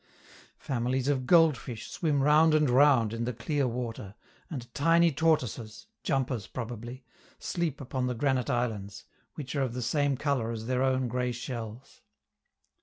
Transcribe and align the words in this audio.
Families 0.57 1.07
of 1.07 1.27
goldfish 1.27 1.91
swim 1.91 2.23
round 2.23 2.55
and 2.55 2.71
round 2.71 3.13
in 3.13 3.25
the 3.25 3.33
clear 3.35 3.67
water, 3.67 4.15
and 4.49 4.73
tiny 4.73 5.11
tortoises 5.11 5.85
(jumpers 6.01 6.47
probably) 6.47 7.03
sleep 7.37 7.79
upon 7.79 8.07
the 8.07 8.15
granite 8.15 8.49
islands, 8.49 9.05
which 9.35 9.55
are 9.55 9.61
of 9.61 9.75
the 9.75 9.81
same 9.83 10.17
color 10.17 10.49
as 10.49 10.65
their 10.65 10.81
own 10.81 11.07
gray 11.07 11.31
shells. 11.31 12.01